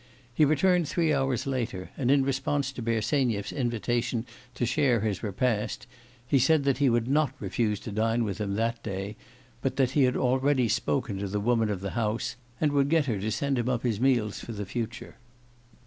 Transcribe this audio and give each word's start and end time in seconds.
He 0.33 0.45
returned 0.45 0.87
three 0.87 1.13
hours 1.13 1.45
later; 1.45 1.91
and 1.95 2.09
in 2.09 2.23
response 2.23 2.71
to 2.71 2.81
Bersenyev's 2.81 3.51
invitation 3.51 4.25
to 4.55 4.65
share 4.65 5.01
his 5.01 5.21
repast, 5.21 5.85
he 6.25 6.39
said 6.39 6.63
that 6.63 6.79
he 6.79 6.89
would 6.89 7.07
not 7.07 7.35
refuse 7.39 7.79
to 7.81 7.91
dine 7.91 8.23
with 8.23 8.39
him 8.41 8.55
that 8.55 8.81
day, 8.81 9.15
but 9.61 9.75
that 9.75 9.91
he 9.91 10.05
had 10.05 10.17
already 10.17 10.67
spoken 10.67 11.19
to 11.19 11.27
the 11.27 11.39
woman 11.39 11.69
of 11.69 11.81
the 11.81 11.91
house, 11.91 12.35
and 12.59 12.71
would 12.71 12.89
get 12.89 13.05
her 13.05 13.19
to 13.19 13.29
send 13.29 13.59
him 13.59 13.69
up 13.69 13.83
his 13.83 13.99
meals 14.01 14.39
for 14.39 14.53
the 14.53 14.65
future. 14.65 15.17